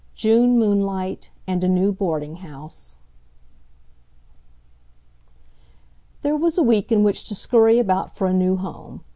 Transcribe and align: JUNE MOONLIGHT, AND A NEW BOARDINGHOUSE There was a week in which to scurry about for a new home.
JUNE 0.15 0.57
MOONLIGHT, 0.57 1.29
AND 1.45 1.63
A 1.63 1.67
NEW 1.69 1.91
BOARDINGHOUSE 1.91 2.97
There 6.23 6.35
was 6.35 6.57
a 6.57 6.63
week 6.63 6.91
in 6.91 7.03
which 7.03 7.23
to 7.25 7.35
scurry 7.35 7.77
about 7.77 8.15
for 8.15 8.25
a 8.25 8.33
new 8.33 8.55
home. 8.55 9.03